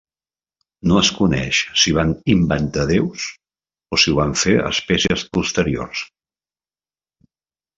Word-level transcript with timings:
No 0.91 0.95
es 1.01 1.09
coneix 1.17 1.59
si 1.81 1.93
van 1.97 2.13
inventar 2.35 2.85
déus 2.93 3.27
o 3.97 4.01
si 4.05 4.15
ho 4.15 4.17
van 4.21 4.33
fer 4.45 4.57
espècies 4.71 5.27
posteriors. 5.39 6.03